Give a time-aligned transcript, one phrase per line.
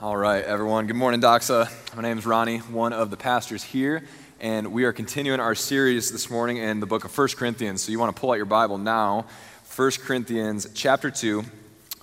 [0.00, 0.86] All right, everyone.
[0.86, 1.68] Good morning, Doxa.
[1.96, 4.04] My name is Ronnie, one of the pastors here,
[4.38, 7.82] and we are continuing our series this morning in the book of 1 Corinthians.
[7.82, 9.26] So you want to pull out your Bible now,
[9.74, 11.42] 1 Corinthians chapter 2,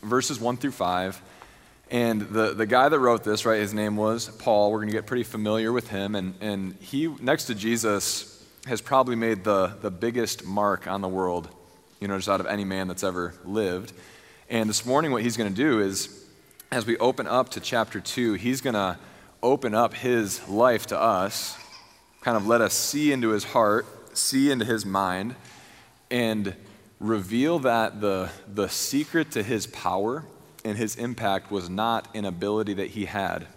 [0.03, 1.21] verses 1 through 5.
[1.89, 4.73] And the, the guy that wrote this, right, his name was Paul.
[4.73, 6.15] We're going to get pretty familiar with him.
[6.15, 11.07] And, and he, next to Jesus, has probably made the, the biggest mark on the
[11.07, 11.47] world,
[12.01, 13.93] you know, just out of any man that's ever lived.
[14.49, 16.24] And this morning, what he's going to do is
[16.75, 18.97] as we open up to chapter 2, he's going to
[19.41, 21.57] open up his life to us,
[22.19, 25.35] kind of let us see into his heart, see into his mind,
[26.11, 26.53] and
[26.99, 30.25] reveal that the, the secret to his power
[30.65, 33.47] and his impact was not an ability that he had,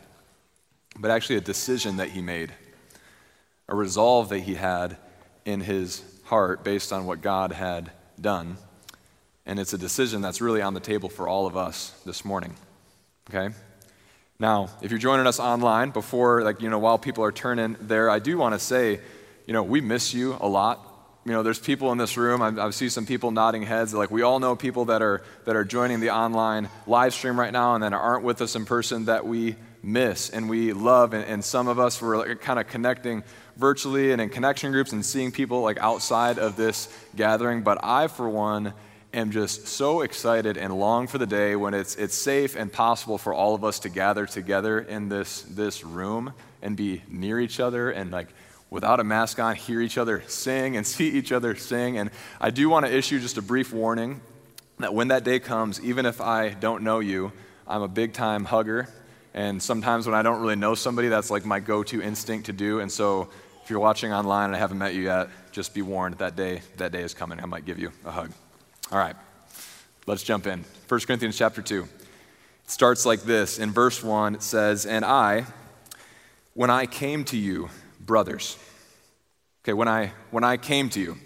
[0.97, 2.53] but actually a decision that he made,
[3.69, 4.97] a resolve that he had
[5.45, 7.91] in his heart based on what God had
[8.21, 8.59] done.
[9.45, 12.55] And it's a decision that's really on the table for all of us this morning.
[13.29, 13.55] Okay?
[14.39, 18.09] Now, if you're joining us online before, like, you know, while people are turning there,
[18.09, 19.01] I do want to say,
[19.47, 20.85] you know, we miss you a lot.
[21.25, 22.41] You know, there's people in this room.
[22.41, 23.93] I, I see some people nodding heads.
[23.93, 27.53] Like, we all know people that are that are joining the online live stream right
[27.53, 31.13] now and that aren't with us in person that we miss and we love.
[31.13, 33.25] And, and some of us were like, kind of connecting
[33.57, 37.63] virtually and in connection groups and seeing people like outside of this gathering.
[37.63, 38.73] But I, for one,
[39.19, 43.19] am just so excited and long for the day when it's, it's safe and possible
[43.19, 47.61] for all of us to gather together in this, this room and be near each
[47.61, 48.29] other and like
[48.71, 51.99] without a mask on hear each other sing and see each other sing.
[51.99, 52.11] And
[52.41, 54.21] i do want to issue just a brief warning
[54.79, 57.33] that when that day comes even if i don't know you
[57.67, 58.89] i'm a big time hugger.
[59.35, 62.81] And sometimes when i don't really know somebody that's like my go-to instinct to do.
[62.81, 63.29] And so
[63.63, 66.63] if you're watching online and i haven't met you yet just be warned that day
[66.77, 67.41] that day is coming.
[67.41, 68.33] I might give you a hug
[68.91, 69.17] all right,
[70.07, 70.65] let's jump in.
[70.89, 71.83] 1 Corinthians chapter 2.
[71.85, 73.59] It starts like this.
[73.59, 75.45] In verse 1, it says, And I,
[76.55, 77.69] when I came to you,
[78.01, 78.57] brothers.
[79.63, 81.19] Okay, when I when I came to you.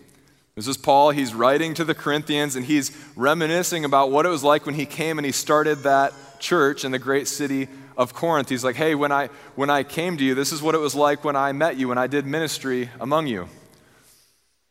[0.57, 1.11] This is Paul.
[1.11, 4.84] He's writing to the Corinthians and he's reminiscing about what it was like when he
[4.84, 8.51] came and he started that church in the great city of Corinth.
[8.51, 10.95] He's like, hey, when I when I came to you, this is what it was
[10.95, 13.49] like when I met you, when I did ministry among you.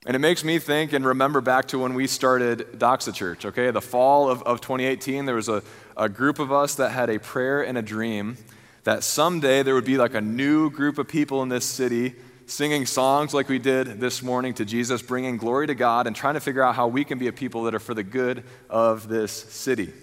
[0.05, 3.69] And it makes me think and remember back to when we started Doxa Church, okay?
[3.69, 5.61] The fall of, of 2018, there was a,
[5.95, 8.37] a group of us that had a prayer and a dream
[8.83, 12.15] that someday there would be like a new group of people in this city
[12.47, 16.33] singing songs like we did this morning to Jesus, bringing glory to God, and trying
[16.33, 19.07] to figure out how we can be a people that are for the good of
[19.07, 19.93] this city.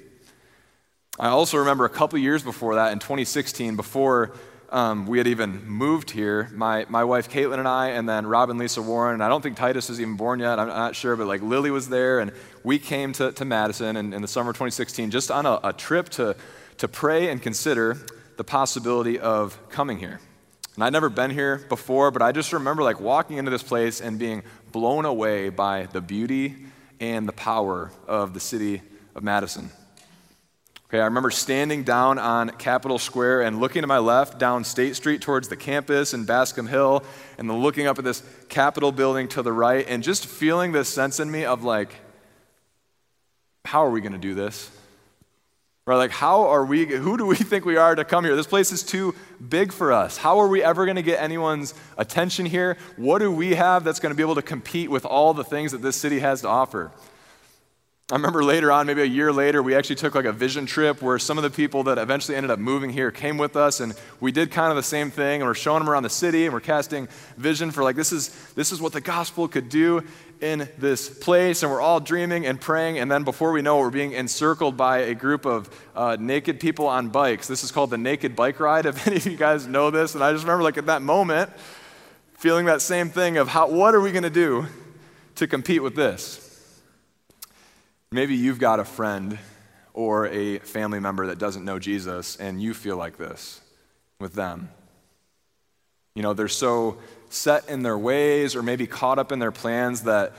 [1.19, 4.32] I also remember a couple years before that, in 2016, before
[4.70, 8.50] um, we had even moved here, my, my wife Caitlin and I, and then Rob
[8.50, 11.16] and Lisa Warren, and I don't think Titus is even born yet, I'm not sure,
[11.16, 14.50] but like Lily was there, and we came to, to Madison in, in the summer
[14.50, 16.36] of 2016 just on a, a trip to,
[16.78, 17.96] to pray and consider
[18.36, 20.20] the possibility of coming here.
[20.74, 24.00] And I'd never been here before, but I just remember like walking into this place
[24.00, 26.54] and being blown away by the beauty
[27.00, 28.82] and the power of the city
[29.14, 29.70] of Madison.
[30.91, 34.97] Okay, I remember standing down on Capitol Square and looking to my left down State
[34.97, 37.04] Street towards the campus and Bascom Hill,
[37.37, 40.88] and then looking up at this Capitol building to the right, and just feeling this
[40.88, 41.94] sense in me of like,
[43.66, 44.71] how are we going to do this?
[45.84, 48.34] Right, like, how are we, who do we think we are to come here?
[48.34, 49.15] This place is too
[49.47, 50.16] big for us.
[50.16, 52.78] How are we ever going to get anyone's attention here?
[52.97, 55.72] What do we have that's going to be able to compete with all the things
[55.72, 56.93] that this city has to offer?
[58.10, 61.02] I remember later on, maybe a year later, we actually took like a vision trip
[61.02, 63.92] where some of the people that eventually ended up moving here came with us, and
[64.19, 66.54] we did kind of the same thing, and we're showing them around the city, and
[66.54, 70.02] we're casting vision for like this is this is what the gospel could do
[70.41, 73.82] in this place, and we're all dreaming and praying, and then before we know it,
[73.82, 77.47] we're being encircled by a group of uh, naked people on bikes.
[77.47, 78.86] This is called the Naked Bike Ride.
[78.86, 81.50] If any of you guys know this, and I just remember like at that moment,
[82.32, 84.64] feeling that same thing of how what are we going to do
[85.34, 86.47] to compete with this?
[88.10, 89.38] Maybe you've got a friend
[89.92, 93.60] or a family member that doesn't know Jesus and you feel like this
[94.18, 94.71] with them.
[96.15, 96.98] You know, they're so
[97.28, 100.33] set in their ways or maybe caught up in their plans that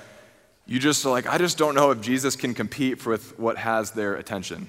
[0.65, 3.91] you just are like, I just don't know if Jesus can compete with what has
[3.91, 4.67] their attention.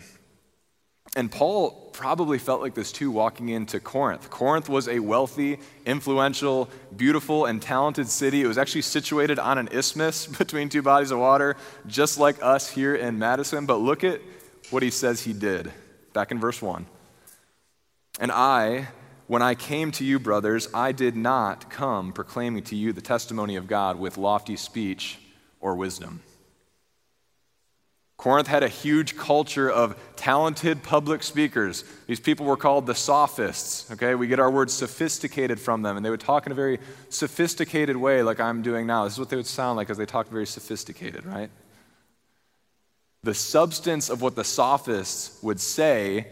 [1.17, 4.31] And Paul probably felt like this too walking into Corinth.
[4.31, 8.43] Corinth was a wealthy, influential, beautiful, and talented city.
[8.43, 12.71] It was actually situated on an isthmus between two bodies of water, just like us
[12.71, 13.67] here in Madison.
[13.67, 14.21] But look at
[14.71, 15.73] what he says he did
[16.13, 16.87] back in verse 1.
[18.21, 18.89] And I,
[19.27, 23.57] when I came to you, brothers, I did not come proclaiming to you the testimony
[23.57, 25.19] of God with lofty speech
[25.61, 26.23] or wisdom
[28.21, 31.85] Corinth had a huge culture of talented public speakers.
[32.07, 33.91] These people were called the sophists.
[33.93, 36.81] Okay, we get our word sophisticated from them, and they would talk in a very
[37.09, 39.05] sophisticated way, like I'm doing now.
[39.05, 41.49] This is what they would sound like as they talked very sophisticated, right?
[43.23, 46.27] The substance of what the sophists would say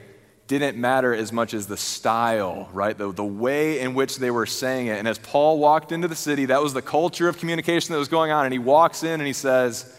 [0.46, 2.98] didn't matter as much as the style, right?
[2.98, 4.98] The, the way in which they were saying it.
[4.98, 8.08] And as Paul walked into the city, that was the culture of communication that was
[8.08, 8.44] going on.
[8.44, 9.98] And he walks in and he says,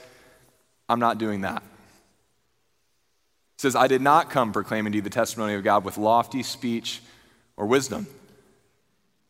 [0.88, 1.63] I'm not doing that
[3.59, 7.01] says, I did not come proclaiming to you the testimony of God with lofty speech
[7.57, 8.07] or wisdom.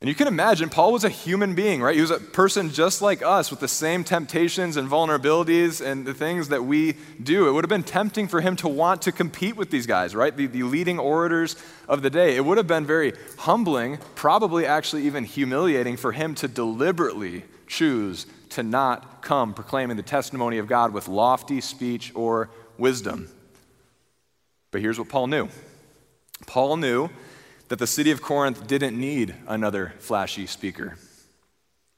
[0.02, 1.96] And you can imagine, Paul was a human being, right?
[1.96, 6.14] He was a person just like us with the same temptations and vulnerabilities and the
[6.14, 6.94] things that we
[7.24, 7.50] do.
[7.50, 10.38] It would have been tempting for him to want to compete with these guys, right?
[10.38, 11.56] The, the leading orators
[11.88, 12.36] of the day.
[12.36, 18.28] It would have been very humbling, probably actually even humiliating for him to deliberately choose
[18.50, 23.28] to not come proclaiming the testimony of God with lofty speech or wisdom.
[24.72, 25.50] But here's what Paul knew
[26.48, 27.10] Paul knew
[27.70, 30.98] that the city of Corinth didn't need another flashy speaker.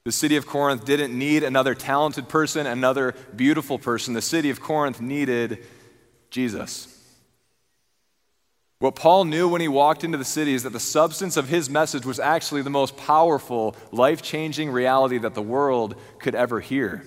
[0.04, 4.14] The city of Corinth didn't need another talented person, another beautiful person.
[4.14, 5.64] The city of Corinth needed
[6.30, 6.88] Jesus.
[8.80, 11.70] What Paul knew when he walked into the city is that the substance of his
[11.70, 17.04] message was actually the most powerful, life changing reality that the world could ever hear.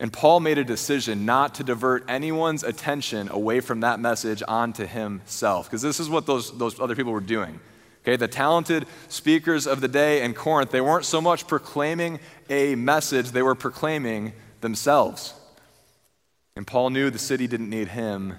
[0.00, 4.86] And Paul made a decision not to divert anyone's attention away from that message onto
[4.86, 7.60] himself, because this is what those, those other people were doing.
[8.02, 12.20] Okay, the talented speakers of the day in Corinth, they weren't so much proclaiming
[12.50, 15.32] a message, they were proclaiming themselves.
[16.56, 18.36] And Paul knew the city didn't need him,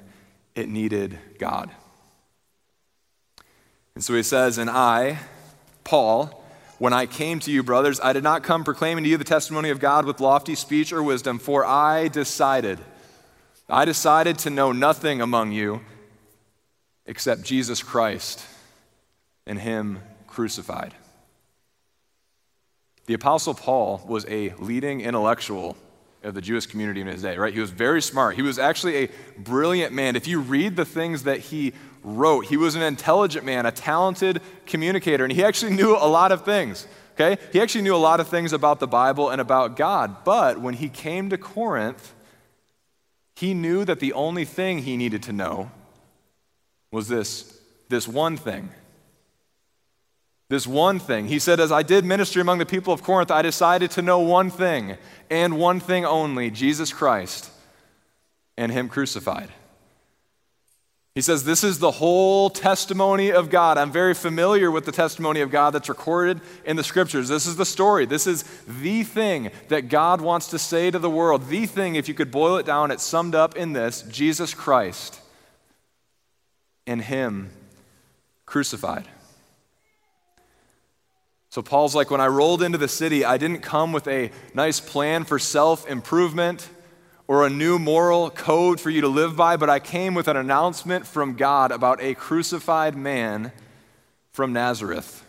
[0.54, 1.72] it needed God.
[3.96, 5.20] And so he says, And I,
[5.84, 6.45] Paul,
[6.78, 9.70] when I came to you, brothers, I did not come proclaiming to you the testimony
[9.70, 12.80] of God with lofty speech or wisdom, for I decided,
[13.70, 15.82] I decided to know nothing among you
[17.06, 18.46] except Jesus Christ
[19.46, 20.94] and Him crucified.
[23.06, 25.78] The Apostle Paul was a leading intellectual
[26.24, 27.54] of the Jewish community in his day, right?
[27.54, 28.36] He was very smart.
[28.36, 30.16] He was actually a brilliant man.
[30.16, 31.74] If you read the things that he
[32.06, 32.46] wrote.
[32.46, 36.46] He was an intelligent man, a talented communicator, and he actually knew a lot of
[36.46, 36.88] things.
[37.14, 37.42] Okay?
[37.52, 40.24] He actually knew a lot of things about the Bible and about God.
[40.24, 42.14] But when he came to Corinth,
[43.36, 45.72] he knew that the only thing he needed to know
[46.92, 47.60] was this,
[47.90, 48.70] this one thing.
[50.48, 51.28] This one thing.
[51.28, 54.20] He said, As I did ministry among the people of Corinth, I decided to know
[54.20, 54.98] one thing,
[55.30, 57.50] and one thing only Jesus Christ
[58.56, 59.50] and Him crucified.
[61.16, 63.78] He says, This is the whole testimony of God.
[63.78, 67.30] I'm very familiar with the testimony of God that's recorded in the scriptures.
[67.30, 68.06] This is the story.
[68.06, 71.48] This is the thing that God wants to say to the world.
[71.48, 75.22] The thing, if you could boil it down, it's summed up in this Jesus Christ
[76.86, 77.50] and Him
[78.46, 79.06] crucified.
[81.50, 84.82] So Paul's like, when I rolled into the city, I didn't come with a nice
[84.82, 86.68] plan for self improvement
[87.28, 90.38] or a new moral code for you to live by, but I came with an
[90.38, 93.52] announcement from God about a crucified man
[94.32, 95.26] from Nazareth.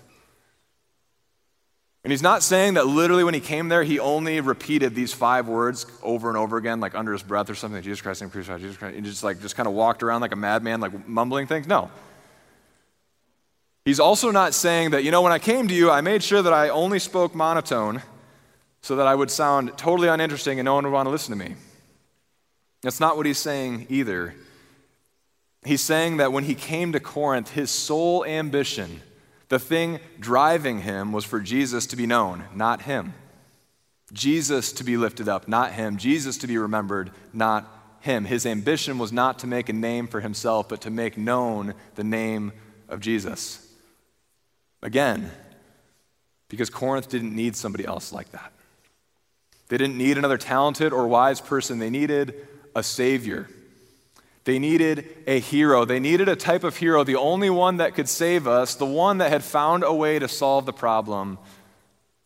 [2.04, 5.48] And he's not saying that literally when he came there, he only repeated these five
[5.48, 8.60] words over and over again, like under his breath or something, Jesus Christ and crucified,
[8.60, 8.94] Jesus Christ.
[8.94, 11.66] He just like just kind of walked around like a madman, like mumbling things.
[11.66, 11.90] No.
[13.84, 16.42] He's also not saying that, you know, when I came to you, I made sure
[16.42, 18.02] that I only spoke monotone
[18.82, 21.44] so that I would sound totally uninteresting and no one would want to listen to
[21.44, 21.56] me.
[22.82, 24.34] That's not what he's saying either.
[25.64, 29.02] He's saying that when he came to Corinth, his sole ambition,
[29.48, 33.14] the thing driving him, was for Jesus to be known, not him.
[34.12, 35.96] Jesus to be lifted up, not him.
[35.96, 37.68] Jesus to be remembered, not
[38.00, 38.24] him.
[38.24, 42.04] His ambition was not to make a name for himself, but to make known the
[42.04, 42.52] name
[42.88, 43.66] of Jesus.
[44.82, 45.32] Again,
[46.48, 48.52] because Corinth didn't need somebody else like that.
[49.68, 51.80] They didn't need another talented or wise person.
[51.80, 53.48] They needed a savior.
[54.44, 55.84] They needed a hero.
[55.84, 59.18] They needed a type of hero, the only one that could save us, the one
[59.18, 61.38] that had found a way to solve the problem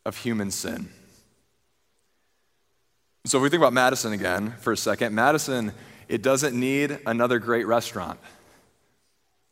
[0.05, 0.91] of human sin.
[3.25, 5.73] So, if we think about Madison again for a second, Madison,
[6.09, 8.19] it doesn't need another great restaurant.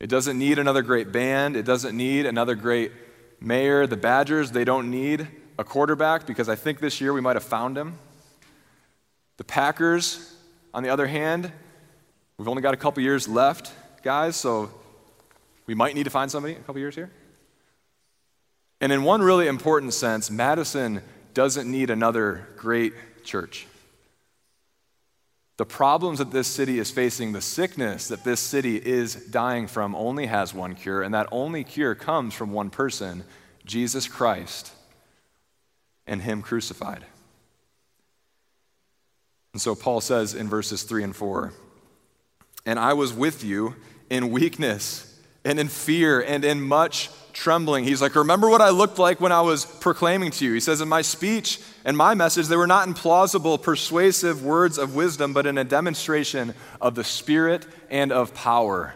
[0.00, 1.56] It doesn't need another great band.
[1.56, 2.92] It doesn't need another great
[3.40, 3.86] mayor.
[3.86, 5.28] The Badgers, they don't need
[5.58, 7.98] a quarterback because I think this year we might have found him.
[9.36, 10.37] The Packers,
[10.78, 11.50] on the other hand,
[12.38, 13.72] we've only got a couple years left,
[14.04, 14.70] guys, so
[15.66, 17.10] we might need to find somebody a couple years here.
[18.80, 21.02] And in one really important sense, Madison
[21.34, 23.66] doesn't need another great church.
[25.56, 29.96] The problems that this city is facing, the sickness that this city is dying from,
[29.96, 33.24] only has one cure, and that only cure comes from one person
[33.64, 34.70] Jesus Christ
[36.06, 37.04] and Him crucified.
[39.58, 41.52] And so Paul says in verses 3 and 4
[42.64, 43.74] And I was with you
[44.08, 47.82] in weakness and in fear and in much trembling.
[47.82, 50.52] He's like, Remember what I looked like when I was proclaiming to you?
[50.52, 54.78] He says, In my speech and my message, they were not in plausible, persuasive words
[54.78, 58.94] of wisdom, but in a demonstration of the Spirit and of power.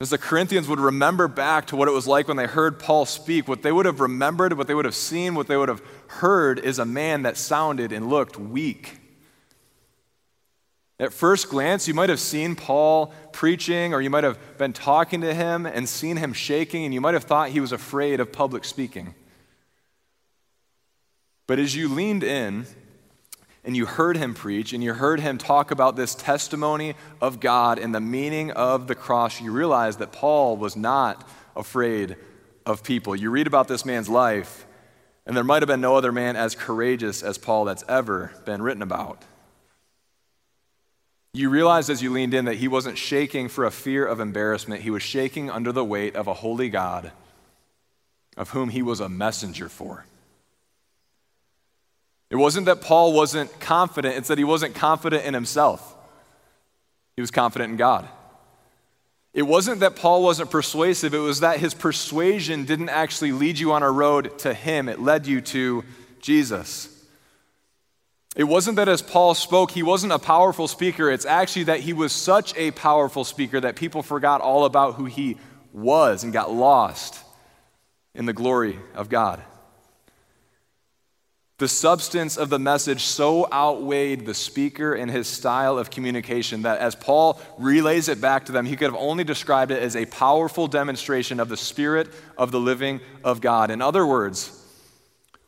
[0.00, 3.04] As the Corinthians would remember back to what it was like when they heard Paul
[3.04, 5.82] speak, what they would have remembered, what they would have seen, what they would have
[6.06, 9.00] heard is a man that sounded and looked weak.
[11.02, 15.20] At first glance, you might have seen Paul preaching, or you might have been talking
[15.22, 18.30] to him and seen him shaking, and you might have thought he was afraid of
[18.30, 19.16] public speaking.
[21.48, 22.66] But as you leaned in
[23.64, 27.80] and you heard him preach and you heard him talk about this testimony of God
[27.80, 32.14] and the meaning of the cross, you realized that Paul was not afraid
[32.64, 33.16] of people.
[33.16, 34.66] You read about this man's life,
[35.26, 38.62] and there might have been no other man as courageous as Paul that's ever been
[38.62, 39.24] written about.
[41.34, 44.82] You realized as you leaned in that he wasn't shaking for a fear of embarrassment.
[44.82, 47.10] He was shaking under the weight of a holy God
[48.36, 50.04] of whom he was a messenger for.
[52.30, 55.94] It wasn't that Paul wasn't confident, it's that he wasn't confident in himself.
[57.14, 58.08] He was confident in God.
[59.34, 63.72] It wasn't that Paul wasn't persuasive, it was that his persuasion didn't actually lead you
[63.72, 65.84] on a road to him, it led you to
[66.20, 66.88] Jesus.
[68.34, 71.10] It wasn't that as Paul spoke, he wasn't a powerful speaker.
[71.10, 75.04] It's actually that he was such a powerful speaker that people forgot all about who
[75.04, 75.36] he
[75.72, 77.22] was and got lost
[78.14, 79.42] in the glory of God.
[81.58, 86.78] The substance of the message so outweighed the speaker and his style of communication that
[86.78, 90.06] as Paul relays it back to them, he could have only described it as a
[90.06, 93.70] powerful demonstration of the Spirit of the living of God.
[93.70, 94.58] In other words,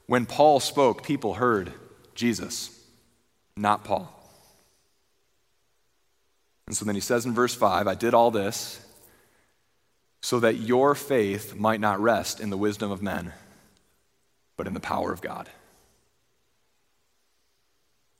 [0.06, 1.72] when Paul spoke, people heard
[2.14, 2.73] Jesus
[3.56, 4.10] not Paul.
[6.66, 8.80] And so then he says in verse 5 I did all this
[10.22, 13.32] so that your faith might not rest in the wisdom of men,
[14.56, 15.48] but in the power of God.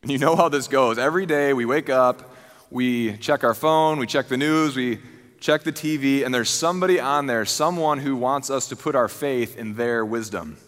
[0.03, 0.99] And you know how this goes.
[0.99, 2.37] Every day we wake up,
[2.71, 4.99] we check our phone, we check the news, we
[5.41, 9.09] check the TV, and there's somebody on there, someone who wants us to put our
[9.09, 10.59] faith in their wisdom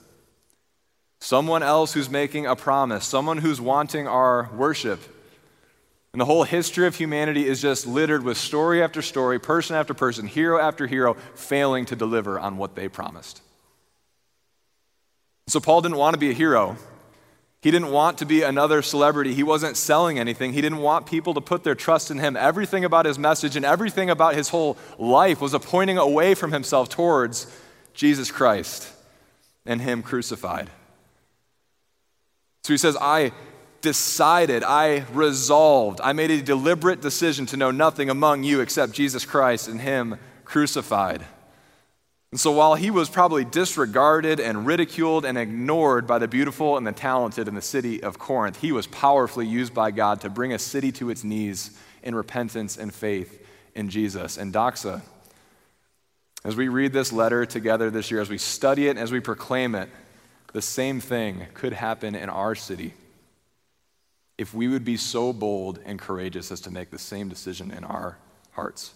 [1.26, 5.00] someone else who's making a promise, someone who's wanting our worship.
[6.12, 9.92] And the whole history of humanity is just littered with story after story, person after
[9.92, 13.42] person, hero after hero, failing to deliver on what they promised.
[15.49, 16.76] So, Paul didn't want to be a hero.
[17.61, 19.35] He didn't want to be another celebrity.
[19.35, 20.52] He wasn't selling anything.
[20.52, 22.37] He didn't want people to put their trust in him.
[22.37, 26.52] Everything about his message and everything about his whole life was a pointing away from
[26.52, 27.52] himself towards
[27.95, 28.92] Jesus Christ
[29.64, 30.71] and him crucified.
[32.66, 33.30] So he says, I
[33.80, 39.25] decided, I resolved, I made a deliberate decision to know nothing among you except Jesus
[39.25, 41.25] Christ and Him crucified.
[42.32, 46.85] And so while he was probably disregarded and ridiculed and ignored by the beautiful and
[46.85, 50.52] the talented in the city of Corinth, he was powerfully used by God to bring
[50.52, 51.70] a city to its knees
[52.02, 53.46] in repentance and faith
[53.76, 54.38] in Jesus.
[54.38, 55.02] And Doxa,
[56.44, 59.76] as we read this letter together this year, as we study it, as we proclaim
[59.76, 59.88] it,
[60.53, 62.95] the same thing could happen in our city
[64.38, 67.85] if we would be so bold and courageous as to make the same decision in
[67.85, 68.19] our
[68.53, 68.93] hearts.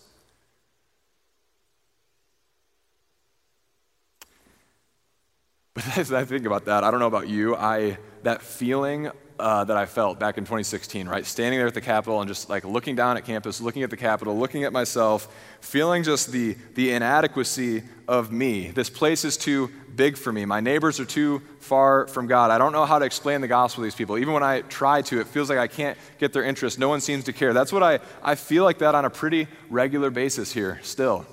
[5.97, 9.11] As I think about that, I don't know about you, I that feeling
[9.41, 11.25] uh, that I felt back in 2016, right?
[11.25, 13.97] Standing there at the Capitol and just like looking down at campus, looking at the
[13.97, 18.69] Capitol, looking at myself, feeling just the, the inadequacy of me.
[18.69, 20.45] This place is too big for me.
[20.45, 22.51] My neighbors are too far from God.
[22.51, 24.19] I don't know how to explain the gospel to these people.
[24.19, 26.79] Even when I try to, it feels like I can't get their interest.
[26.79, 27.55] No one seems to care.
[27.55, 31.27] That's what I, I feel like that on a pretty regular basis here still.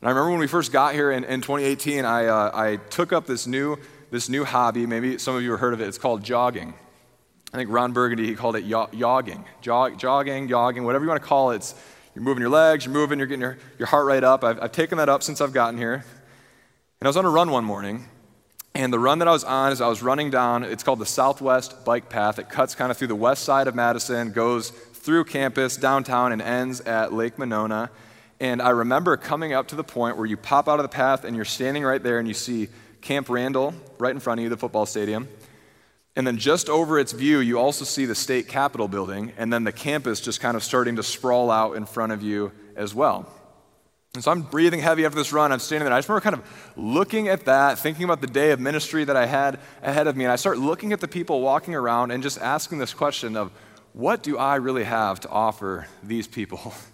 [0.00, 3.12] And I remember when we first got here in, in 2018, I, uh, I took
[3.12, 3.78] up this new
[4.10, 4.86] this new hobby.
[4.86, 5.88] Maybe some of you have heard of it.
[5.88, 6.74] It's called jogging.
[7.52, 9.44] I think Ron Burgundy, he called it yogging.
[9.60, 11.56] Jog, jogging, jogging, whatever you want to call it.
[11.56, 11.74] It's,
[12.14, 14.44] you're moving your legs, you're moving, you're getting your, your heart rate up.
[14.44, 15.94] I've, I've taken that up since I've gotten here.
[15.94, 18.06] And I was on a run one morning,
[18.74, 21.06] and the run that I was on is I was running down, it's called the
[21.06, 22.38] Southwest Bike Path.
[22.38, 26.42] It cuts kind of through the west side of Madison, goes through campus, downtown, and
[26.42, 27.90] ends at Lake Monona.
[28.40, 31.24] And I remember coming up to the point where you pop out of the path
[31.24, 32.68] and you're standing right there and you see
[33.02, 35.28] Camp Randall right in front of you, the football stadium.
[36.16, 39.62] And then just over its view, you also see the state capitol building, and then
[39.64, 43.30] the campus just kind of starting to sprawl out in front of you as well.
[44.14, 45.52] And so I'm breathing heavy after this run.
[45.52, 45.94] I'm standing there.
[45.94, 49.16] I just remember kind of looking at that, thinking about the day of ministry that
[49.16, 50.24] I had ahead of me.
[50.24, 53.52] And I start looking at the people walking around and just asking this question of,
[53.92, 56.74] what do I really have to offer these people?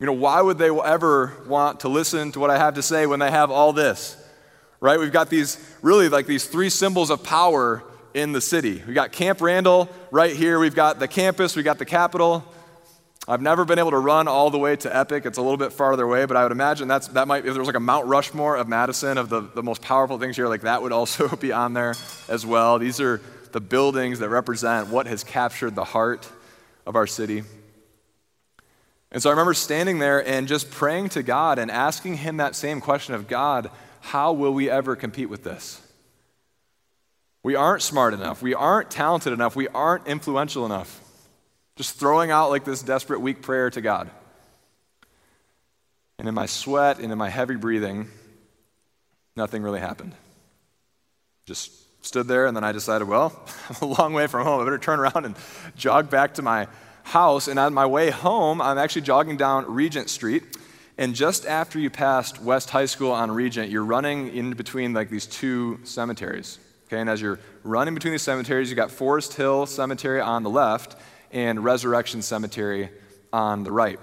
[0.00, 3.06] You know, why would they ever want to listen to what I have to say
[3.06, 4.16] when they have all this?
[4.80, 4.98] Right?
[4.98, 8.82] We've got these really like these three symbols of power in the city.
[8.86, 10.58] We've got Camp Randall right here.
[10.58, 11.54] We've got the campus.
[11.54, 12.42] We've got the Capitol.
[13.28, 15.26] I've never been able to run all the way to Epic.
[15.26, 17.60] It's a little bit farther away, but I would imagine that's, that might, if there
[17.60, 20.62] was like a Mount Rushmore of Madison, of the, the most powerful things here, like
[20.62, 21.94] that would also be on there
[22.28, 22.78] as well.
[22.78, 23.20] These are
[23.52, 26.26] the buildings that represent what has captured the heart
[26.86, 27.44] of our city.
[29.12, 32.54] And so I remember standing there and just praying to God and asking Him that
[32.54, 35.80] same question of God, how will we ever compete with this?
[37.42, 38.42] We aren't smart enough.
[38.42, 39.56] We aren't talented enough.
[39.56, 41.00] We aren't influential enough.
[41.76, 44.10] Just throwing out like this desperate, weak prayer to God.
[46.18, 48.08] And in my sweat and in my heavy breathing,
[49.36, 50.12] nothing really happened.
[51.46, 51.72] Just
[52.04, 53.32] stood there, and then I decided, well,
[53.70, 54.60] I'm a long way from home.
[54.60, 55.34] I better turn around and
[55.76, 56.68] jog back to my
[57.04, 57.48] house.
[57.48, 60.42] And on my way home, I'm actually jogging down Regent Street.
[60.98, 65.08] And just after you passed West High School on Regent, you're running in between like
[65.08, 66.58] these two cemeteries.
[66.86, 70.50] Okay, and as you're running between these cemeteries, you got Forest Hill Cemetery on the
[70.50, 70.96] left
[71.30, 72.90] and Resurrection Cemetery
[73.32, 73.98] on the right.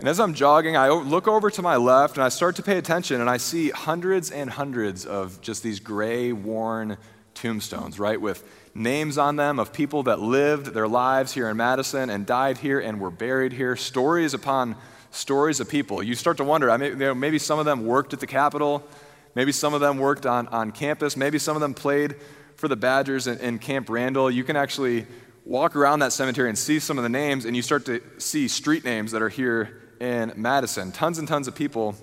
[0.00, 2.76] And as I'm jogging, I look over to my left and I start to pay
[2.76, 6.98] attention and I see hundreds and hundreds of just these gray, worn
[7.34, 8.20] tombstones, right?
[8.20, 8.44] With
[8.74, 12.80] names on them of people that lived their lives here in Madison and died here
[12.80, 14.76] and were buried here, stories upon
[15.10, 16.02] stories of people.
[16.02, 18.26] You start to wonder, I mean, you know, maybe some of them worked at the
[18.26, 18.86] Capitol,
[19.34, 22.16] maybe some of them worked on, on campus, maybe some of them played
[22.56, 24.30] for the Badgers in, in Camp Randall.
[24.30, 25.06] You can actually
[25.44, 28.48] walk around that cemetery and see some of the names, and you start to see
[28.48, 30.90] street names that are here in Madison.
[30.90, 31.94] Tons and tons of people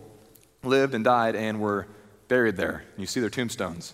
[0.63, 1.87] lived and died and were
[2.27, 2.85] buried there.
[2.97, 3.93] You see their tombstones.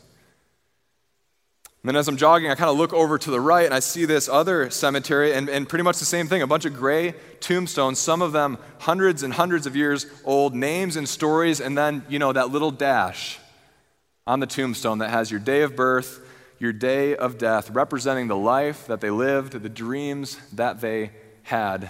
[1.83, 3.79] And then as I'm jogging, I kind of look over to the right and I
[3.79, 7.13] see this other cemetery, and, and pretty much the same thing a bunch of gray
[7.39, 12.03] tombstones, some of them hundreds and hundreds of years old, names and stories, and then,
[12.09, 13.39] you know, that little dash
[14.25, 16.21] on the tombstone that has your day of birth
[16.59, 21.11] your day of death, representing the life that they lived, the dreams that they
[21.43, 21.89] had.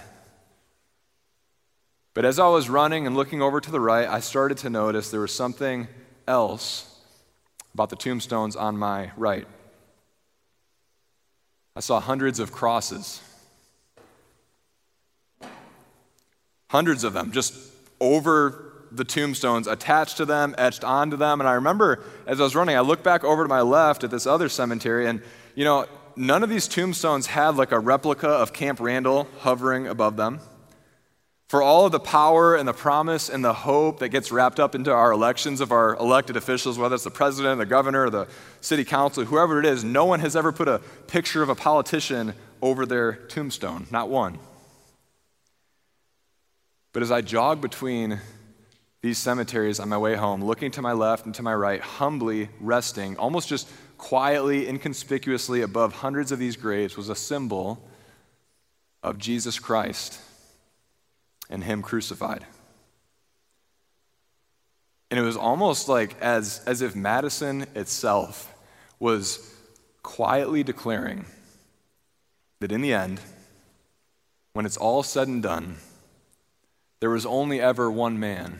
[2.14, 5.10] But as I was running and looking over to the right, I started to notice
[5.10, 5.88] there was something
[6.26, 7.00] else
[7.74, 9.46] about the tombstones on my right.
[11.78, 13.22] I saw hundreds of crosses.
[16.70, 17.54] Hundreds of them, just
[18.00, 21.40] over the tombstones attached to them, etched onto them.
[21.40, 24.10] And I remember as I was running, I looked back over to my left at
[24.10, 25.22] this other cemetery, and
[25.54, 25.86] you know,
[26.16, 30.40] none of these tombstones had like a replica of Camp Randall hovering above them.
[31.48, 34.74] For all of the power and the promise and the hope that gets wrapped up
[34.74, 38.28] into our elections of our elected officials, whether it's the president, the governor, the
[38.60, 42.34] city council, whoever it is, no one has ever put a picture of a politician
[42.60, 44.38] over their tombstone, not one.
[46.92, 48.20] But as I jog between
[49.00, 52.50] these cemeteries on my way home, looking to my left and to my right, humbly
[52.60, 57.88] resting, almost just quietly, inconspicuously above hundreds of these graves, was a symbol
[59.02, 60.20] of Jesus Christ
[61.50, 62.44] and Him crucified.
[65.10, 68.54] And it was almost like as, as if Madison itself
[68.98, 69.54] was
[70.02, 71.24] quietly declaring
[72.60, 73.20] that in the end,
[74.52, 75.76] when it's all said and done,
[77.00, 78.58] there was only ever one man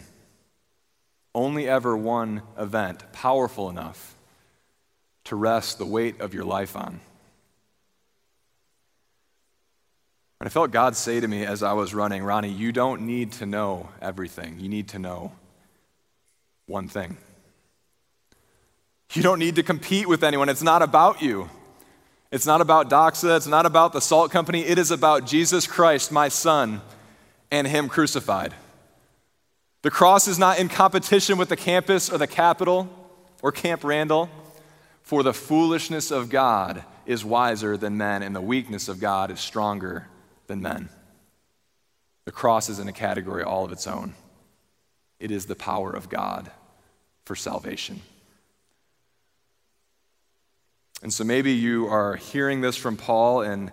[1.38, 4.16] only ever one event powerful enough
[5.24, 7.01] to rest the weight of your life on.
[10.40, 13.33] And I felt God say to me as I was running, Ronnie, you don't need
[13.33, 14.61] to know everything.
[14.61, 15.33] You need to know
[16.66, 17.16] one thing.
[19.14, 20.48] You don't need to compete with anyone.
[20.48, 21.51] It's not about you.
[22.31, 23.37] It's not about Doxa.
[23.37, 24.61] It's not about the salt company.
[24.61, 26.83] It is about Jesus Christ, my son,
[27.51, 28.55] and Him crucified.
[29.83, 32.88] The cross is not in competition with the campus or the Capitol
[33.42, 34.29] or Camp Randall,
[35.03, 39.40] for the foolishness of God is wiser than men, and the weakness of God is
[39.40, 40.07] stronger
[40.49, 40.89] than men.
[42.25, 44.15] The cross is in a category all of its own.
[45.21, 46.51] It is the power of God
[47.25, 48.01] for salvation.
[51.03, 53.71] And so maybe you are hearing this from Paul and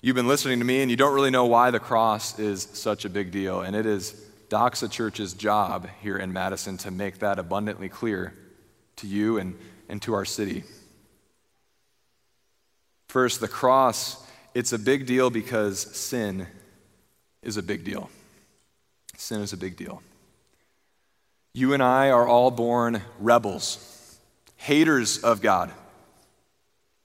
[0.00, 3.04] you've been listening to me and you don't really know why the cross is such
[3.04, 3.60] a big deal.
[3.60, 4.14] And it is
[4.48, 8.34] Doxa Church's job here in Madison to make that abundantly clear
[8.96, 9.56] to you and,
[9.88, 10.64] and to our city.
[13.08, 16.46] First, the cross, it's a big deal because sin
[17.42, 18.10] is a big deal.
[19.16, 20.02] Sin is a big deal.
[21.52, 24.18] You and I are all born rebels,
[24.56, 25.72] haters of God.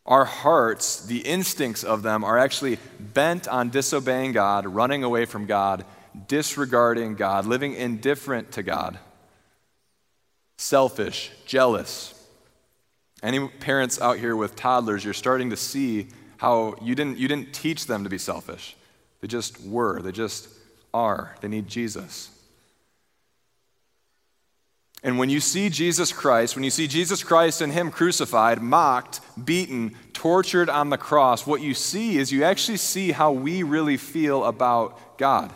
[0.05, 5.47] Our hearts, the instincts of them, are actually bent on disobeying God, running away from
[5.47, 5.83] God,
[6.27, 8.99] disregarding God, living indifferent to God,
[10.57, 12.11] selfish, jealous.
[13.23, 17.53] Any parents out here with toddlers, you're starting to see how you didn't, you didn't
[17.53, 18.75] teach them to be selfish.
[19.21, 20.49] They just were, they just
[20.93, 21.35] are.
[21.41, 22.29] They need Jesus.
[25.03, 29.21] And when you see Jesus Christ, when you see Jesus Christ and Him crucified, mocked,
[29.45, 33.97] beaten, tortured on the cross, what you see is you actually see how we really
[33.97, 35.53] feel about God.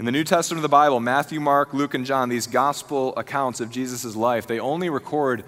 [0.00, 3.60] In the New Testament of the Bible, Matthew, Mark, Luke, and John, these gospel accounts
[3.60, 5.44] of Jesus' life, they only record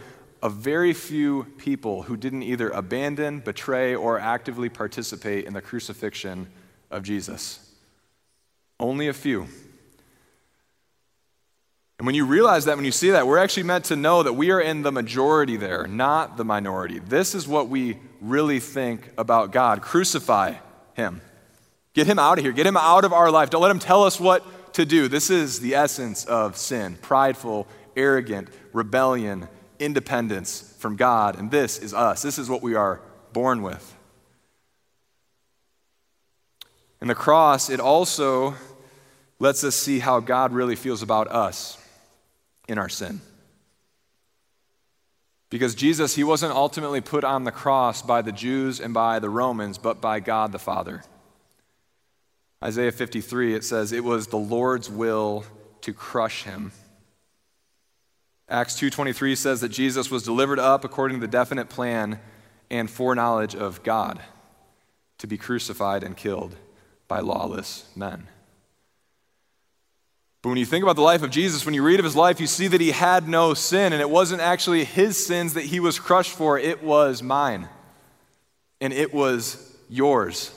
[0.47, 6.47] a very few people who didn't either abandon, betray, or actively participate in the crucifixion
[6.89, 7.69] of Jesus.
[8.79, 9.49] Only a few.
[11.99, 14.35] And when you realize that, when you see that, we're actually meant to know that
[14.35, 17.01] we are in the majority there, not the minority.
[17.01, 19.83] This is what we really think about God.
[19.83, 20.55] Crucify
[20.95, 21.23] him.
[21.93, 22.53] Get him out of here.
[22.53, 23.51] Get him out of our life.
[23.51, 25.09] Don't let him tell us what to do.
[25.09, 31.39] This is the essence of sin prideful, arrogant, rebellion, independence from God.
[31.39, 32.23] And this is us.
[32.23, 33.01] This is what we are
[33.33, 33.95] born with.
[37.01, 38.55] And the cross, it also
[39.39, 41.79] lets us see how God really feels about us
[42.69, 43.21] in our sin.
[45.51, 49.31] Because Jesus, he wasn't ultimately put on the cross by the Jews and by the
[49.31, 51.05] Romans, but by God the Father.
[52.63, 55.45] Isaiah 53, it says, It was the Lord's will
[55.83, 56.73] to crush him.
[58.49, 62.21] Acts 2:23 says that Jesus was delivered up according to the definite plan
[62.71, 64.21] and foreknowledge of God
[65.19, 66.55] to be crucified and killed
[67.09, 68.29] by lawless men.
[70.43, 72.39] But when you think about the life of Jesus, when you read of his life,
[72.39, 75.81] you see that he had no sin, and it wasn't actually his sins that he
[75.81, 77.69] was crushed for, it was mine.
[78.81, 80.53] And it was yours.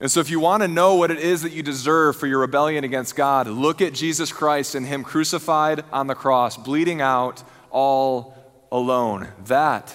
[0.00, 2.38] And so, if you want to know what it is that you deserve for your
[2.38, 7.42] rebellion against God, look at Jesus Christ and Him crucified on the cross, bleeding out
[7.70, 8.34] all
[8.72, 9.28] alone.
[9.44, 9.94] That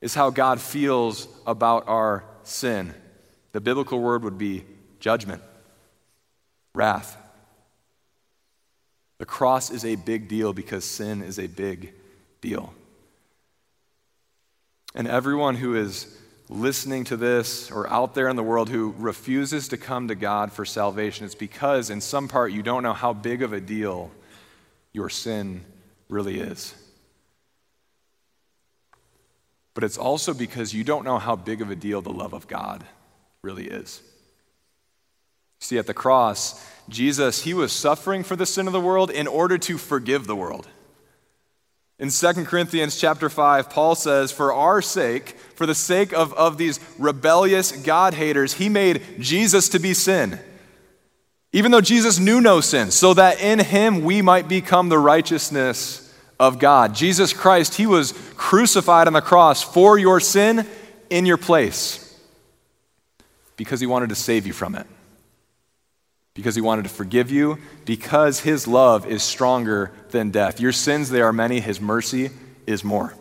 [0.00, 2.92] is how God feels about our sin.
[3.52, 4.64] The biblical word would be
[4.98, 5.40] judgment,
[6.74, 7.16] wrath.
[9.18, 11.92] The cross is a big deal because sin is a big
[12.40, 12.74] deal.
[14.96, 16.18] And everyone who is
[16.52, 20.52] listening to this or out there in the world who refuses to come to God
[20.52, 24.10] for salvation, it's because in some part you don't know how big of a deal
[24.92, 25.64] your sin
[26.08, 26.74] really is.
[29.74, 32.46] But it's also because you don't know how big of a deal the love of
[32.46, 32.84] God
[33.42, 34.02] really is.
[35.60, 39.26] See, at the cross, Jesus, he was suffering for the sin of the world in
[39.26, 40.68] order to forgive the world.
[41.98, 46.58] In 2 Corinthians chapter 5, Paul says, For our sake, for the sake of, of
[46.58, 50.40] these rebellious God haters, he made Jesus to be sin.
[51.52, 56.12] Even though Jesus knew no sin, so that in him we might become the righteousness
[56.40, 56.94] of God.
[56.94, 60.66] Jesus Christ, he was crucified on the cross for your sin
[61.10, 62.18] in your place
[63.56, 64.86] because he wanted to save you from it
[66.34, 70.60] because he wanted to forgive you, because his love is stronger than death.
[70.60, 72.30] Your sins, they are many, his mercy
[72.66, 73.14] is more.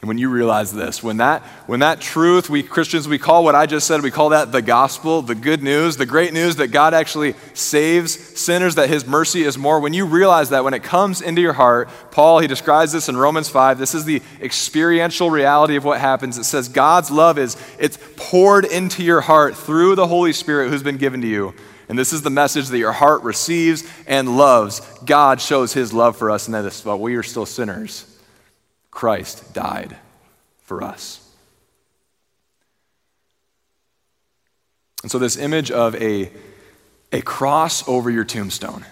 [0.00, 3.54] And when you realize this, when that, when that truth, we Christians, we call what
[3.54, 6.68] I just said, we call that the gospel, the good news, the great news that
[6.68, 9.78] God actually saves sinners, that his mercy is more.
[9.78, 13.16] When you realize that, when it comes into your heart, Paul, he describes this in
[13.16, 13.78] Romans 5.
[13.78, 16.38] This is the experiential reality of what happens.
[16.38, 20.82] It says God's love is, it's poured into your heart through the Holy Spirit who's
[20.82, 21.52] been given to you.
[21.90, 24.80] And this is the message that your heart receives and loves.
[25.04, 28.09] God shows his love for us, and that is, well, we are still sinners
[29.00, 29.96] Christ died
[30.60, 31.26] for us.
[35.02, 36.30] And so, this image of a,
[37.10, 38.84] a cross over your tombstone,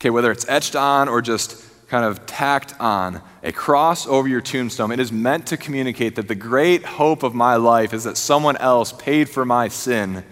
[0.00, 4.40] okay, whether it's etched on or just kind of tacked on, a cross over your
[4.40, 8.16] tombstone, it is meant to communicate that the great hope of my life is that
[8.16, 10.24] someone else paid for my sin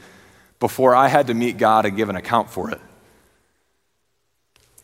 [0.59, 2.81] before I had to meet God and give an account for it.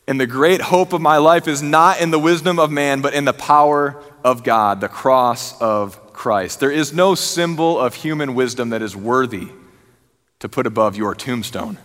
[0.07, 3.14] And the great hope of my life is not in the wisdom of man, but
[3.14, 6.61] in the power of God, the cross of Christ.
[6.61, 9.49] There is no symbol of human wisdom that is worthy
[10.40, 11.79] to put above your tombstone.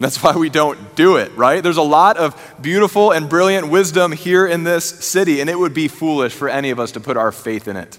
[0.00, 1.62] That's why we don't do it, right?
[1.62, 5.74] There's a lot of beautiful and brilliant wisdom here in this city, and it would
[5.74, 7.98] be foolish for any of us to put our faith in it.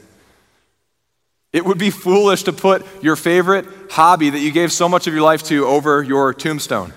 [1.53, 5.13] It would be foolish to put your favorite hobby that you gave so much of
[5.13, 6.91] your life to over your tombstone.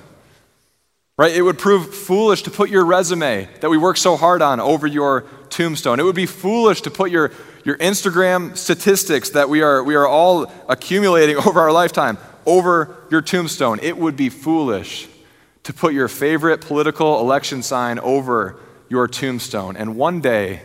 [1.19, 1.35] Right?
[1.35, 4.87] It would prove foolish to put your resume that we work so hard on over
[4.87, 5.99] your tombstone.
[5.99, 7.33] It would be foolish to put your,
[7.65, 13.21] your Instagram statistics that we are, we are all accumulating over our lifetime over your
[13.21, 13.81] tombstone.
[13.83, 15.09] It would be foolish
[15.65, 19.77] to put your favorite political election sign over your tombstone.
[19.77, 20.63] And one day,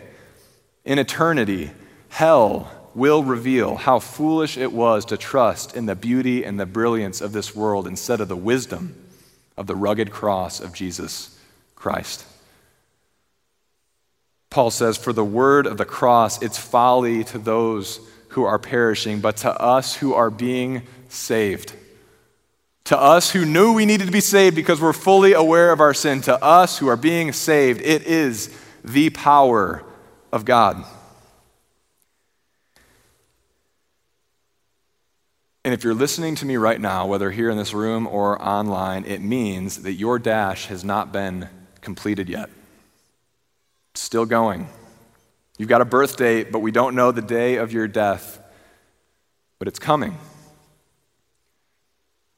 [0.85, 1.71] in eternity,
[2.09, 7.21] hell will reveal how foolish it was to trust in the beauty and the brilliance
[7.21, 9.02] of this world instead of the wisdom
[9.57, 11.37] of the rugged cross of Jesus
[11.75, 12.25] Christ.
[14.49, 19.19] Paul says, For the word of the cross, it's folly to those who are perishing,
[19.19, 21.73] but to us who are being saved.
[22.85, 25.93] To us who knew we needed to be saved because we're fully aware of our
[25.93, 29.83] sin, to us who are being saved, it is the power
[30.31, 30.83] of God.
[35.65, 39.05] And if you're listening to me right now, whether here in this room or online,
[39.05, 41.47] it means that your dash has not been
[41.79, 42.49] completed yet.
[43.93, 44.67] It's still going.
[45.57, 48.41] You've got a birth date, but we don't know the day of your death,
[49.57, 50.17] but it's coming.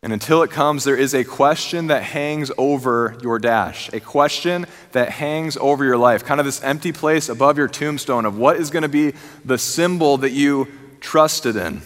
[0.03, 4.67] And until it comes, there is a question that hangs over your dash, a question
[4.91, 8.57] that hangs over your life, kind of this empty place above your tombstone of what
[8.57, 10.67] is going to be the symbol that you
[10.99, 11.81] trusted in.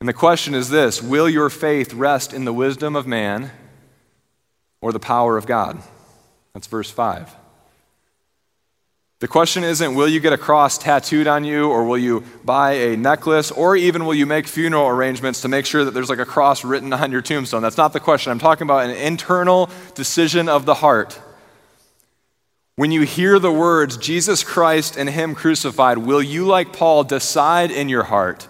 [0.00, 3.52] And the question is this Will your faith rest in the wisdom of man
[4.80, 5.82] or the power of God?
[6.54, 7.36] That's verse 5.
[9.20, 12.72] The question isn't will you get a cross tattooed on you, or will you buy
[12.72, 16.18] a necklace, or even will you make funeral arrangements to make sure that there's like
[16.18, 17.60] a cross written on your tombstone.
[17.60, 18.32] That's not the question.
[18.32, 21.20] I'm talking about an internal decision of the heart.
[22.76, 27.70] When you hear the words Jesus Christ and Him crucified, will you, like Paul, decide
[27.70, 28.48] in your heart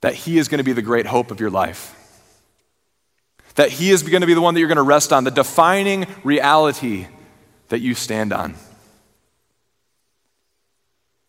[0.00, 1.94] that He is going to be the great hope of your life.
[3.54, 5.30] That He is going to be the one that you're going to rest on, the
[5.30, 7.06] defining reality
[7.68, 8.54] that you stand on.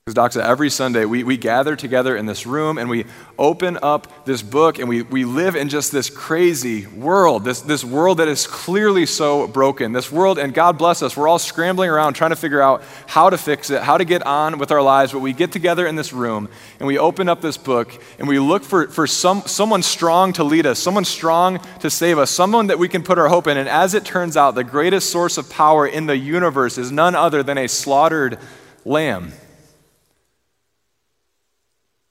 [0.10, 3.06] Because, Doxa, every Sunday we, we gather together in this room and we
[3.38, 7.84] open up this book and we, we live in just this crazy world, this, this
[7.84, 9.92] world that is clearly so broken.
[9.92, 13.30] This world, and God bless us, we're all scrambling around trying to figure out how
[13.30, 15.12] to fix it, how to get on with our lives.
[15.12, 18.40] But we get together in this room and we open up this book and we
[18.40, 22.68] look for, for some, someone strong to lead us, someone strong to save us, someone
[22.68, 23.58] that we can put our hope in.
[23.58, 27.14] And as it turns out, the greatest source of power in the universe is none
[27.14, 28.40] other than a slaughtered
[28.86, 29.34] lamb.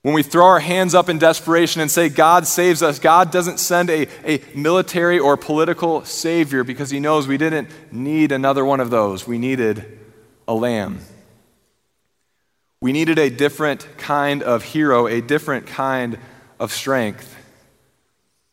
[0.03, 3.59] When we throw our hands up in desperation and say, God saves us, God doesn't
[3.59, 8.79] send a, a military or political savior because he knows we didn't need another one
[8.79, 9.27] of those.
[9.27, 9.99] We needed
[10.47, 11.01] a lamb.
[12.81, 16.17] We needed a different kind of hero, a different kind
[16.61, 17.35] of strength.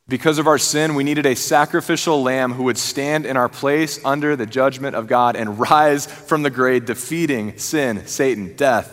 [0.08, 4.04] Because of our sin, we needed a sacrificial lamb who would stand in our place
[4.04, 8.92] under the judgment of God and rise from the grave, defeating sin, Satan, death,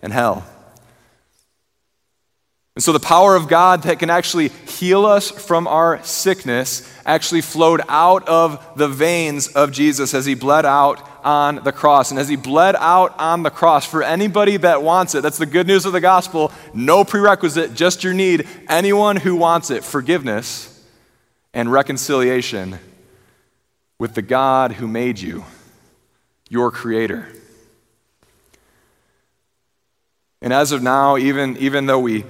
[0.00, 0.46] and hell.
[2.78, 7.40] And so the power of God that can actually heal us from our sickness actually
[7.40, 12.12] flowed out of the veins of Jesus as he bled out on the cross.
[12.12, 15.44] And as he bled out on the cross, for anybody that wants it, that's the
[15.44, 18.46] good news of the gospel no prerequisite, just your need.
[18.68, 20.80] Anyone who wants it, forgiveness
[21.52, 22.78] and reconciliation
[23.98, 25.44] with the God who made you,
[26.48, 27.26] your creator.
[30.40, 32.24] And as of now, even, even though we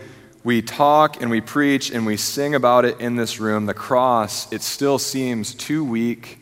[0.45, 4.51] we talk and we preach and we sing about it in this room, the cross,
[4.53, 6.39] it still seems too weak,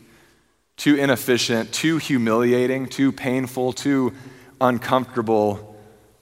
[0.75, 4.13] too inefficient, too humiliating, too painful, too
[4.61, 5.75] uncomfortable,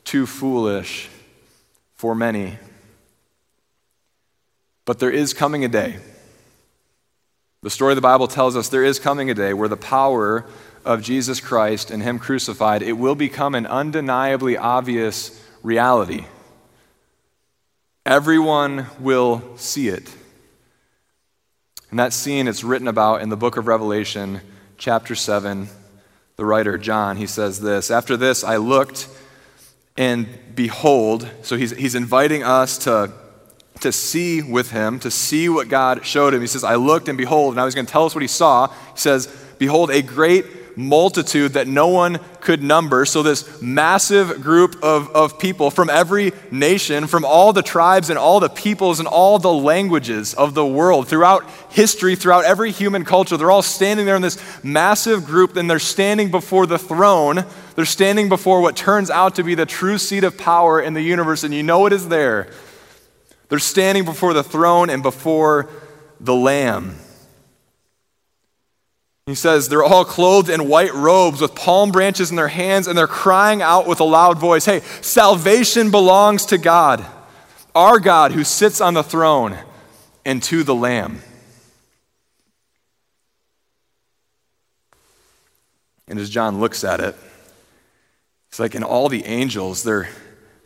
[0.03, 1.09] too foolish
[1.93, 2.57] for many.
[4.85, 5.97] But there is coming a day.
[7.63, 10.45] The story of the Bible tells us there is coming a day where the power
[10.85, 16.25] of Jesus Christ and Him crucified, it will become an undeniably obvious reality.
[18.05, 20.13] Everyone will see it.
[21.89, 24.41] And that scene it's written about in the book of Revelation,
[24.77, 25.67] chapter 7.
[26.35, 29.07] The writer, John, he says this After this, I looked,
[29.97, 33.11] and behold, so he's, he's inviting us to,
[33.79, 36.41] to see with him, to see what God showed him.
[36.41, 38.67] He says, I looked, and behold, I was going to tell us what he saw.
[38.67, 43.05] He says, Behold, a great multitude that no one could number.
[43.05, 48.19] So, this massive group of, of people from every nation, from all the tribes and
[48.19, 53.05] all the peoples and all the languages of the world, throughout history, throughout every human
[53.05, 57.45] culture, they're all standing there in this massive group, and they're standing before the throne.
[57.75, 61.01] They're standing before what turns out to be the true seat of power in the
[61.01, 62.47] universe, and you know it is there.
[63.49, 65.69] They're standing before the throne and before
[66.19, 66.95] the Lamb.
[69.25, 72.95] He says they're all clothed in white robes with palm branches in their hands, and
[72.95, 77.03] they're crying out with a loud voice Hey, salvation belongs to God,
[77.73, 79.57] our God who sits on the throne,
[80.23, 81.21] and to the Lamb.
[86.07, 87.15] And as John looks at it,
[88.49, 90.07] it's like, in all the angels, they're,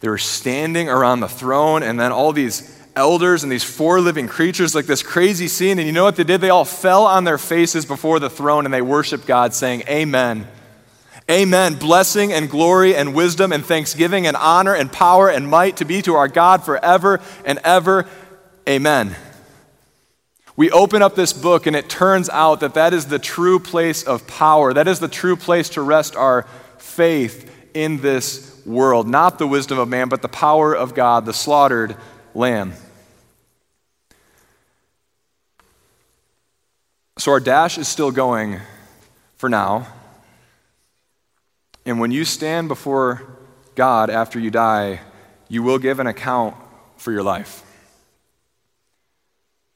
[0.01, 4.75] they're standing around the throne, and then all these elders and these four living creatures,
[4.75, 5.79] like this crazy scene.
[5.79, 6.41] And you know what they did?
[6.41, 10.45] They all fell on their faces before the throne and they worshiped God, saying, Amen.
[11.31, 11.75] Amen.
[11.75, 16.01] Blessing and glory and wisdom and thanksgiving and honor and power and might to be
[16.01, 18.05] to our God forever and ever.
[18.67, 19.15] Amen.
[20.57, 24.03] We open up this book and it turns out that that is the true place
[24.03, 24.73] of power.
[24.73, 26.45] That is the true place to rest our
[26.79, 29.07] faith in this world.
[29.07, 31.95] Not the wisdom of man, but the power of God, the slaughtered
[32.33, 32.73] lamb.
[37.19, 38.61] So our dash is still going
[39.35, 39.87] for now.
[41.85, 43.23] And when you stand before
[43.75, 45.01] God after you die,
[45.49, 46.55] you will give an account
[46.95, 47.61] for your life.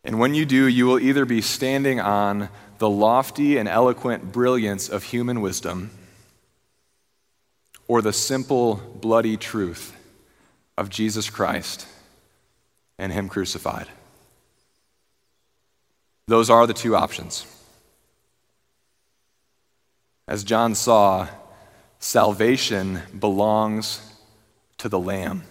[0.06, 4.88] And when you do, you will either be standing on the lofty and eloquent brilliance
[4.88, 5.92] of human wisdom
[7.90, 9.94] or the simple, bloody truth
[10.78, 11.88] of Jesus Christ
[12.98, 13.90] and Him crucified.
[16.28, 17.46] Those are the two options.
[20.28, 21.28] As John saw,
[22.00, 24.02] salvation belongs
[24.78, 25.44] to the Lamb.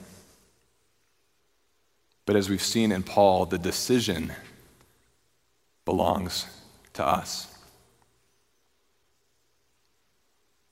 [2.25, 4.33] But as we've seen in Paul, the decision
[5.85, 6.47] belongs
[6.95, 7.49] to us.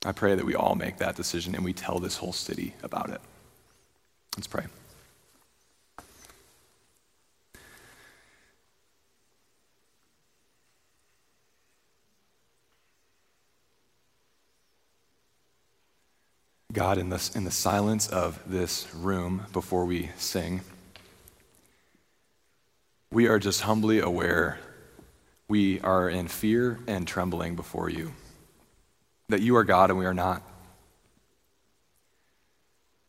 [0.04, 3.10] I pray that we all make that decision and we tell this whole city about
[3.10, 3.20] it.
[4.36, 4.66] Let's pray.
[16.72, 20.60] God, in, this, in the silence of this room before we sing,
[23.10, 24.60] we are just humbly aware
[25.48, 28.12] we are in fear and trembling before you,
[29.30, 30.42] that you are God and we are not,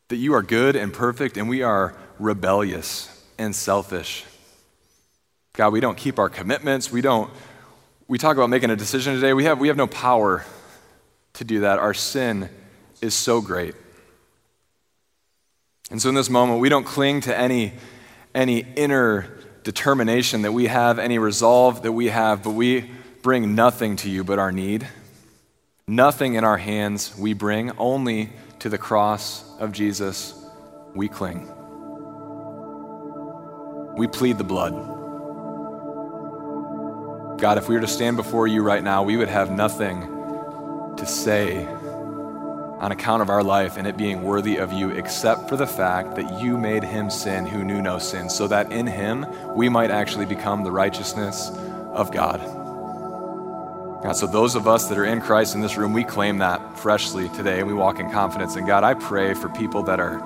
[0.08, 4.26] that you are good and perfect and we are rebellious and selfish.
[5.54, 6.92] God, we don't keep our commitments.
[6.92, 7.32] We don't,
[8.08, 9.34] we talk about making a decision today.
[9.34, 10.44] We have, we have no power
[11.34, 11.78] to do that.
[11.78, 12.50] Our sin
[13.02, 13.76] is so great.
[15.90, 17.74] And so in this moment, we don't cling to any,
[18.34, 19.28] any inner
[19.64, 22.90] determination that we have, any resolve that we have, but we
[23.22, 24.88] bring nothing to you but our need.
[25.88, 30.34] Nothing in our hands we bring, only to the cross of Jesus
[30.96, 31.48] we cling.
[33.98, 34.74] We plead the blood.
[37.42, 40.02] God, if we were to stand before you right now, we would have nothing
[40.96, 41.68] to say
[42.82, 46.16] on account of our life and it being worthy of you, except for the fact
[46.16, 49.24] that you made him sin who knew no sin, so that in him
[49.56, 51.52] we might actually become the righteousness
[51.94, 52.40] of God.
[54.02, 56.80] God, so those of us that are in Christ in this room, we claim that
[56.80, 58.56] freshly today and we walk in confidence.
[58.56, 60.20] And God, I pray for people that are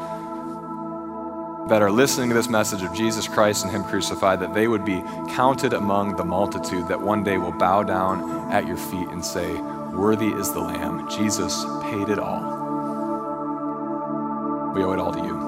[1.68, 4.86] that are listening to this message of Jesus Christ and Him crucified, that they would
[4.86, 5.02] be
[5.34, 9.60] counted among the multitude that one day will bow down at your feet and say,
[9.96, 11.08] Worthy is the Lamb.
[11.10, 12.42] Jesus paid it all.
[14.76, 15.45] We owe it all to you.